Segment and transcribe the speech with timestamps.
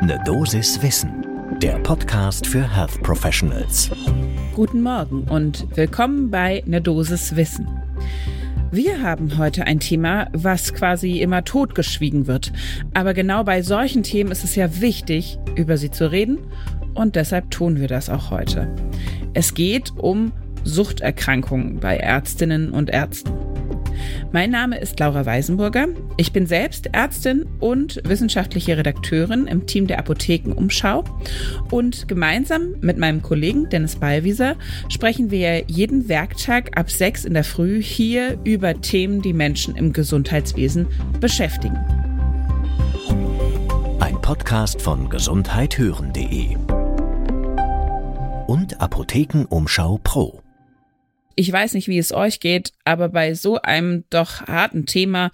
[0.00, 1.26] Ne Dosis Wissen,
[1.60, 3.90] der Podcast für Health Professionals.
[4.54, 7.66] Guten Morgen und willkommen bei Ne Dosis Wissen.
[8.70, 12.52] Wir haben heute ein Thema, was quasi immer totgeschwiegen wird.
[12.94, 16.38] Aber genau bei solchen Themen ist es ja wichtig, über sie zu reden
[16.94, 18.72] und deshalb tun wir das auch heute.
[19.34, 20.30] Es geht um
[20.62, 23.47] Suchterkrankungen bei Ärztinnen und Ärzten.
[24.32, 25.86] Mein Name ist Laura Weisenburger.
[26.16, 31.04] Ich bin selbst Ärztin und wissenschaftliche Redakteurin im Team der Apotheken Umschau.
[31.70, 34.56] Und gemeinsam mit meinem Kollegen Dennis Ballwieser
[34.88, 39.92] sprechen wir jeden Werktag ab sechs in der Früh hier über Themen, die Menschen im
[39.92, 40.86] Gesundheitswesen
[41.20, 41.78] beschäftigen.
[44.00, 46.56] Ein Podcast von gesundheithören.de
[48.46, 50.40] und Apothekenumschau Pro.
[51.38, 55.30] Ich weiß nicht, wie es euch geht, aber bei so einem doch harten Thema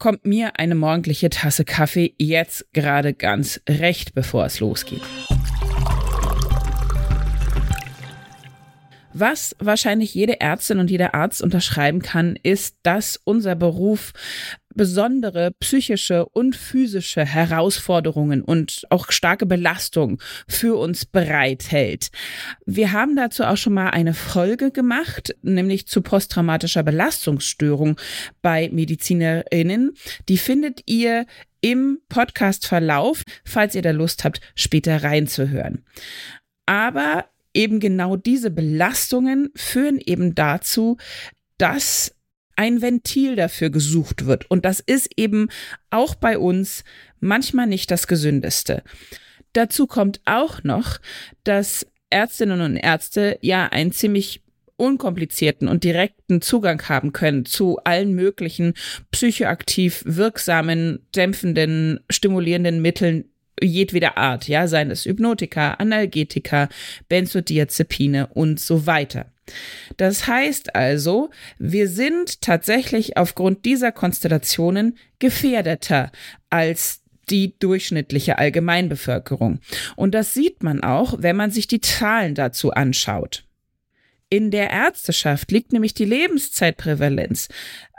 [0.00, 5.00] kommt mir eine morgendliche Tasse Kaffee jetzt gerade ganz recht, bevor es losgeht.
[9.12, 14.14] Was wahrscheinlich jede Ärztin und jeder Arzt unterschreiben kann, ist, dass unser Beruf
[14.74, 22.10] besondere psychische und physische Herausforderungen und auch starke Belastung für uns bereithält.
[22.66, 27.98] Wir haben dazu auch schon mal eine Folge gemacht, nämlich zu posttraumatischer Belastungsstörung
[28.40, 29.92] bei Medizinerinnen.
[30.28, 31.26] Die findet ihr
[31.60, 35.84] im Podcast-Verlauf, falls ihr da Lust habt, später reinzuhören.
[36.66, 40.96] Aber eben genau diese Belastungen führen eben dazu,
[41.58, 42.14] dass
[42.62, 44.48] ein Ventil dafür gesucht wird.
[44.48, 45.48] Und das ist eben
[45.90, 46.84] auch bei uns
[47.18, 48.84] manchmal nicht das Gesündeste.
[49.52, 51.00] Dazu kommt auch noch,
[51.42, 54.44] dass Ärztinnen und Ärzte ja einen ziemlich
[54.76, 58.74] unkomplizierten und direkten Zugang haben können zu allen möglichen
[59.10, 63.24] psychoaktiv wirksamen, dämpfenden, stimulierenden Mitteln
[63.60, 66.68] jedweder Art, ja, seien es Hypnotika, Analgetika,
[67.08, 69.31] Benzodiazepine und so weiter.
[69.96, 76.12] Das heißt also, wir sind tatsächlich aufgrund dieser Konstellationen gefährdeter
[76.50, 79.60] als die durchschnittliche Allgemeinbevölkerung.
[79.96, 83.44] Und das sieht man auch, wenn man sich die Zahlen dazu anschaut.
[84.28, 87.48] In der Ärzteschaft liegt nämlich die Lebenszeitprävalenz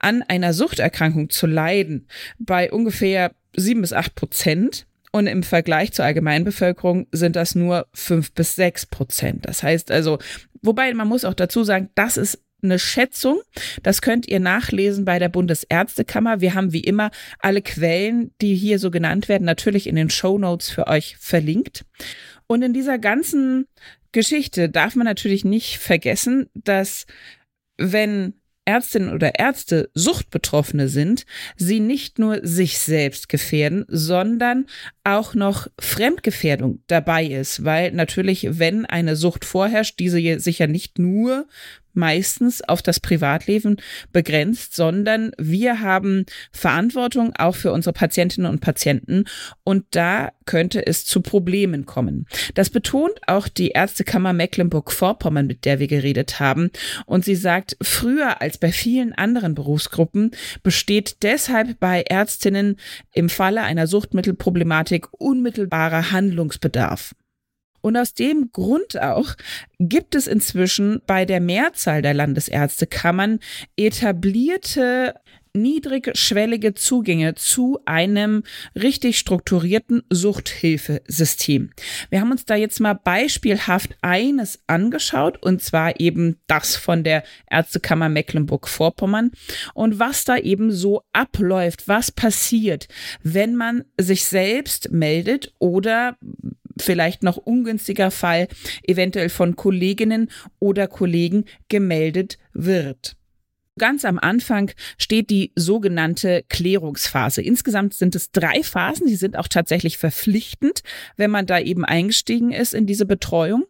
[0.00, 2.06] an einer Suchterkrankung zu leiden
[2.38, 4.86] bei ungefähr sieben bis acht Prozent.
[5.10, 9.46] Und im Vergleich zur Allgemeinbevölkerung sind das nur fünf bis sechs Prozent.
[9.46, 10.18] Das heißt also,
[10.62, 13.40] wobei man muss auch dazu sagen, das ist eine Schätzung.
[13.82, 16.40] Das könnt ihr nachlesen bei der Bundesärztekammer.
[16.40, 20.38] Wir haben wie immer alle Quellen, die hier so genannt werden, natürlich in den Show
[20.38, 21.84] Notes für euch verlinkt.
[22.46, 23.66] Und in dieser ganzen
[24.12, 27.06] Geschichte darf man natürlich nicht vergessen, dass
[27.76, 31.24] wenn Ärztinnen oder Ärzte Suchtbetroffene sind,
[31.56, 34.66] sie nicht nur sich selbst gefährden, sondern
[35.16, 40.98] auch noch Fremdgefährdung dabei ist, weil natürlich, wenn eine Sucht vorherrscht, diese sich ja nicht
[40.98, 41.46] nur
[41.98, 43.76] meistens auf das Privatleben
[44.12, 49.24] begrenzt, sondern wir haben Verantwortung auch für unsere Patientinnen und Patienten
[49.64, 52.26] und da könnte es zu Problemen kommen.
[52.54, 56.70] Das betont auch die Ärztekammer Mecklenburg-Vorpommern, mit der wir geredet haben
[57.04, 60.30] und sie sagt, früher als bei vielen anderen Berufsgruppen
[60.62, 62.76] besteht deshalb bei Ärztinnen
[63.12, 67.14] im Falle einer Suchtmittelproblematik unmittelbarer Handlungsbedarf.
[67.80, 69.34] Und aus dem Grund auch
[69.78, 73.38] gibt es inzwischen bei der Mehrzahl der Landesärztekammern
[73.76, 75.14] etablierte
[75.54, 78.42] niedrigschwellige Zugänge zu einem
[78.74, 81.70] richtig strukturierten Suchthilfesystem.
[82.10, 87.24] Wir haben uns da jetzt mal beispielhaft eines angeschaut, und zwar eben das von der
[87.50, 89.30] Ärztekammer Mecklenburg-Vorpommern
[89.74, 92.88] und was da eben so abläuft, was passiert,
[93.22, 96.16] wenn man sich selbst meldet oder
[96.80, 98.48] vielleicht noch ungünstiger Fall
[98.82, 103.16] eventuell von Kolleginnen oder Kollegen gemeldet wird.
[103.78, 107.42] Ganz am Anfang steht die sogenannte Klärungsphase.
[107.42, 110.82] Insgesamt sind es drei Phasen, die sind auch tatsächlich verpflichtend,
[111.16, 113.64] wenn man da eben eingestiegen ist in diese Betreuung.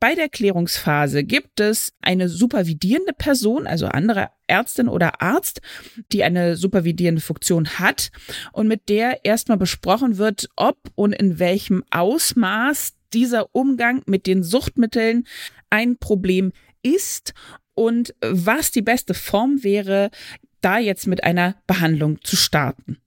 [0.00, 5.60] Bei der Klärungsphase gibt es eine supervidierende Person, also andere Ärztin oder Arzt,
[6.10, 8.10] die eine supervidierende Funktion hat
[8.52, 14.42] und mit der erstmal besprochen wird, ob und in welchem Ausmaß dieser Umgang mit den
[14.42, 15.26] Suchtmitteln
[15.68, 17.34] ein Problem ist
[17.80, 20.10] und was die beste Form wäre,
[20.60, 22.98] da jetzt mit einer Behandlung zu starten.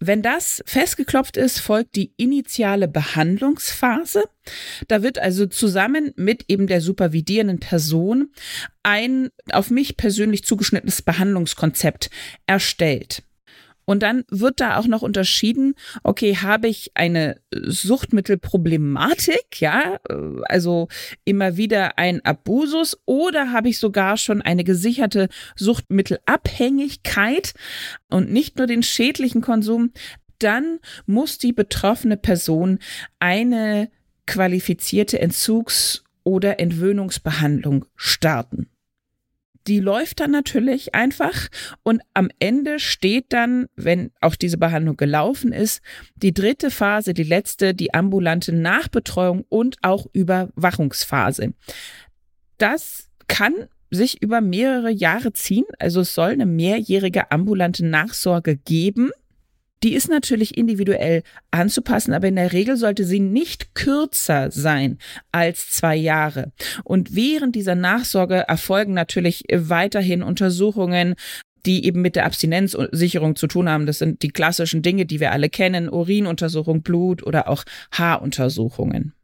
[0.00, 4.24] Wenn das festgeklopft ist, folgt die initiale Behandlungsphase.
[4.88, 8.32] Da wird also zusammen mit eben der supervidierenden Person
[8.82, 12.10] ein auf mich persönlich zugeschnittenes Behandlungskonzept
[12.46, 13.22] erstellt.
[13.90, 19.98] Und dann wird da auch noch unterschieden, okay, habe ich eine Suchtmittelproblematik, ja,
[20.44, 20.86] also
[21.24, 27.52] immer wieder ein Abusus oder habe ich sogar schon eine gesicherte Suchtmittelabhängigkeit
[28.08, 29.90] und nicht nur den schädlichen Konsum,
[30.38, 32.78] dann muss die betroffene Person
[33.18, 33.90] eine
[34.24, 38.69] qualifizierte Entzugs- oder Entwöhnungsbehandlung starten
[39.70, 41.46] die läuft dann natürlich einfach
[41.84, 45.80] und am Ende steht dann, wenn auch diese Behandlung gelaufen ist,
[46.16, 51.54] die dritte Phase, die letzte, die ambulante Nachbetreuung und auch Überwachungsphase.
[52.58, 53.54] Das kann
[53.92, 59.12] sich über mehrere Jahre ziehen, also es soll eine mehrjährige ambulante Nachsorge geben
[59.82, 64.98] die ist natürlich individuell anzupassen, aber in der Regel sollte sie nicht kürzer sein
[65.32, 66.52] als zwei Jahre.
[66.84, 71.14] Und während dieser Nachsorge erfolgen natürlich weiterhin Untersuchungen,
[71.66, 73.86] die eben mit der Abstinenzsicherung zu tun haben.
[73.86, 79.14] Das sind die klassischen Dinge, die wir alle kennen, Urinuntersuchung, Blut oder auch Haaruntersuchungen.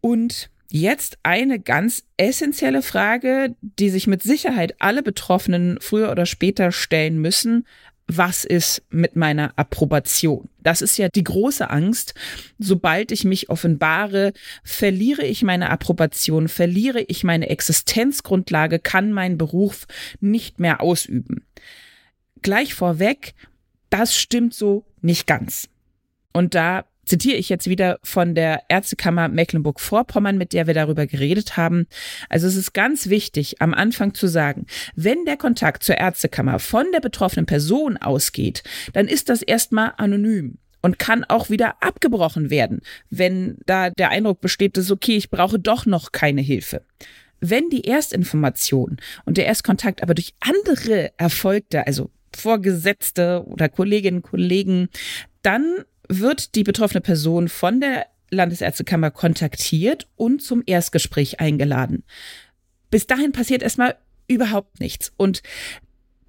[0.00, 6.72] Und Jetzt eine ganz essentielle Frage, die sich mit Sicherheit alle Betroffenen früher oder später
[6.72, 7.64] stellen müssen
[8.08, 10.48] was ist mit meiner Approbation?
[10.62, 12.14] Das ist ja die große Angst.
[12.58, 14.32] Sobald ich mich offenbare,
[14.62, 19.86] verliere ich meine Approbation, verliere ich meine Existenzgrundlage, kann mein Beruf
[20.20, 21.44] nicht mehr ausüben.
[22.42, 23.34] Gleich vorweg,
[23.90, 25.68] das stimmt so nicht ganz.
[26.32, 31.56] Und da zitiere ich jetzt wieder von der Ärztekammer Mecklenburg-Vorpommern, mit der wir darüber geredet
[31.56, 31.86] haben.
[32.28, 36.86] Also es ist ganz wichtig, am Anfang zu sagen, wenn der Kontakt zur Ärztekammer von
[36.92, 38.62] der betroffenen Person ausgeht,
[38.92, 42.80] dann ist das erstmal anonym und kann auch wieder abgebrochen werden,
[43.10, 46.82] wenn da der Eindruck besteht, dass okay, ich brauche doch noch keine Hilfe.
[47.40, 54.30] Wenn die Erstinformation und der Erstkontakt aber durch andere erfolgte, also Vorgesetzte oder Kolleginnen und
[54.30, 54.88] Kollegen,
[55.42, 62.04] dann wird die betroffene Person von der Landesärztekammer kontaktiert und zum Erstgespräch eingeladen.
[62.90, 63.96] Bis dahin passiert erstmal
[64.28, 65.12] überhaupt nichts.
[65.16, 65.42] Und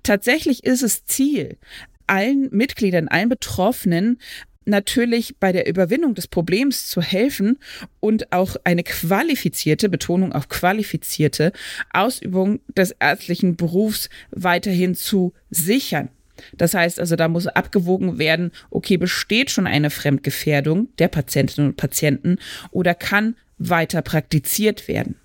[0.04, 1.58] tatsächlich ist es Ziel,
[2.06, 4.20] allen Mitgliedern, allen Betroffenen
[4.66, 7.58] natürlich bei der Überwindung des Problems zu helfen
[8.00, 11.54] und auch eine qualifizierte, Betonung auf qualifizierte
[11.92, 16.10] Ausübung des ärztlichen Berufs weiterhin zu sichern.
[16.58, 21.78] Das heißt also, da muss abgewogen werden, okay, besteht schon eine Fremdgefährdung der Patientinnen und
[21.78, 22.38] Patienten
[22.72, 25.16] oder kann weiter praktiziert werden.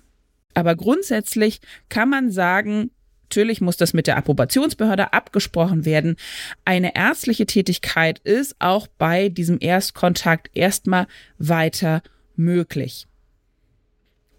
[0.53, 2.91] Aber grundsätzlich kann man sagen,
[3.29, 6.17] natürlich muss das mit der Approbationsbehörde abgesprochen werden.
[6.65, 11.07] Eine ärztliche Tätigkeit ist auch bei diesem Erstkontakt erstmal
[11.39, 12.03] weiter
[12.35, 13.07] möglich.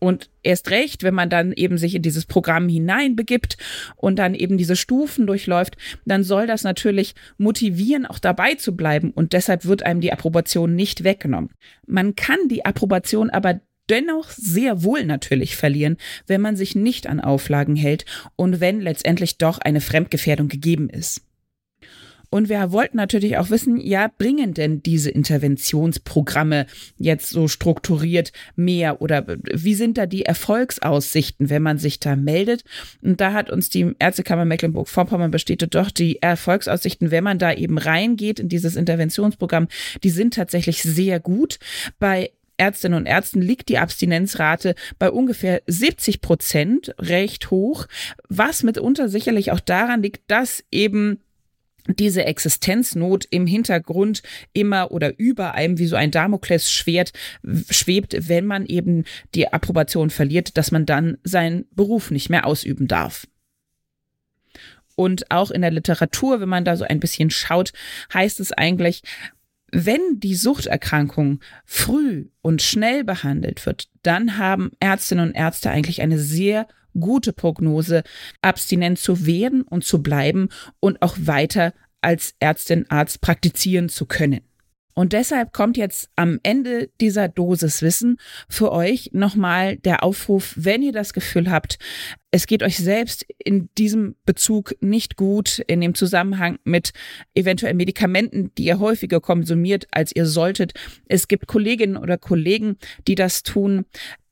[0.04, 3.56] Und erst recht, wenn man dann eben sich in dieses Programm hineinbegibt
[3.96, 9.10] und dann eben diese Stufen durchläuft, dann soll das natürlich motivieren, auch dabei zu bleiben.
[9.10, 11.50] Und deshalb wird einem die Approbation nicht weggenommen.
[11.86, 15.96] Man kann die Approbation aber dennoch sehr wohl natürlich verlieren,
[16.26, 18.04] wenn man sich nicht an Auflagen hält
[18.36, 21.22] und wenn letztendlich doch eine Fremdgefährdung gegeben ist.
[22.34, 26.66] Und wir wollten natürlich auch wissen, ja, bringen denn diese Interventionsprogramme
[26.98, 32.64] jetzt so strukturiert mehr oder wie sind da die Erfolgsaussichten, wenn man sich da meldet?
[33.02, 37.78] Und da hat uns die Ärztekammer Mecklenburg-Vorpommern bestätigt, doch die Erfolgsaussichten, wenn man da eben
[37.78, 39.68] reingeht in dieses Interventionsprogramm,
[40.02, 41.60] die sind tatsächlich sehr gut.
[42.00, 47.86] Bei Ärztinnen und Ärzten liegt die Abstinenzrate bei ungefähr 70 Prozent, recht hoch,
[48.28, 51.20] was mitunter sicherlich auch daran liegt, dass eben
[51.88, 54.22] diese Existenznot im Hintergrund
[54.52, 57.12] immer oder über einem wie so ein Damoklesschwert
[57.70, 62.88] schwebt, wenn man eben die Approbation verliert, dass man dann seinen Beruf nicht mehr ausüben
[62.88, 63.26] darf.
[64.96, 67.72] Und auch in der Literatur, wenn man da so ein bisschen schaut,
[68.12, 69.02] heißt es eigentlich,
[69.72, 76.18] wenn die Suchterkrankung früh und schnell behandelt wird, dann haben Ärztinnen und Ärzte eigentlich eine
[76.18, 78.02] sehr gute Prognose,
[78.42, 80.48] abstinent zu werden und zu bleiben
[80.80, 84.40] und auch weiter als Ärztin, Arzt praktizieren zu können.
[84.94, 90.82] Und deshalb kommt jetzt am Ende dieser Dosis Wissen für euch nochmal der Aufruf, wenn
[90.82, 91.78] ihr das Gefühl habt,
[92.30, 96.92] es geht euch selbst in diesem Bezug nicht gut, in dem Zusammenhang mit
[97.34, 100.74] eventuell Medikamenten, die ihr häufiger konsumiert, als ihr solltet.
[101.06, 102.76] Es gibt Kolleginnen oder Kollegen,
[103.08, 103.86] die das tun.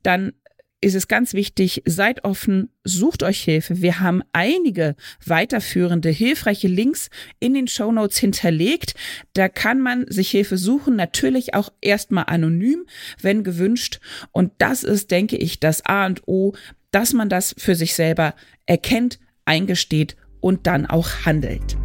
[0.05, 0.33] Dann
[0.83, 3.81] ist es ganz wichtig, seid offen, sucht euch Hilfe.
[3.81, 7.09] Wir haben einige weiterführende, hilfreiche Links
[7.39, 8.95] in den Show Notes hinterlegt.
[9.33, 12.85] Da kann man sich Hilfe suchen, natürlich auch erstmal anonym,
[13.21, 14.01] wenn gewünscht.
[14.33, 16.53] Und das ist, denke ich, das A und O,
[16.91, 18.35] dass man das für sich selber
[18.67, 21.77] erkennt, eingesteht und dann auch handelt.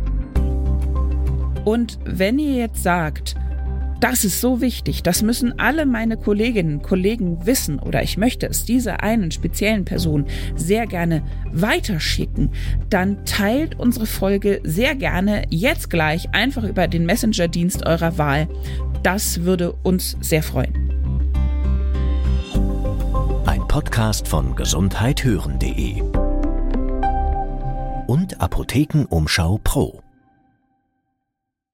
[1.66, 3.36] Und wenn ihr jetzt sagt,
[4.00, 8.48] das ist so wichtig, das müssen alle meine Kolleginnen und Kollegen wissen oder ich möchte
[8.48, 10.26] es dieser einen speziellen Person
[10.56, 12.52] sehr gerne weiterschicken,
[12.90, 18.48] dann teilt unsere Folge sehr gerne jetzt gleich einfach über den Messenger-Dienst eurer Wahl.
[19.04, 20.74] Das würde uns sehr freuen.
[23.46, 26.02] Ein Podcast von gesundheithören.de
[28.08, 30.02] und Apothekenumschau Pro.